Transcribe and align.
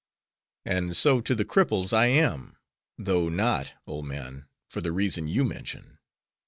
"And 0.65 0.97
so, 0.97 1.21
to 1.21 1.35
the 1.35 1.45
cripples 1.45 1.93
I 1.93 2.07
am; 2.07 2.57
though 2.97 3.29
not, 3.29 3.75
old 3.85 4.07
man, 4.07 4.47
for 4.67 4.81
the 4.81 4.91
reason 4.91 5.27
you 5.27 5.43
mention. 5.43 5.99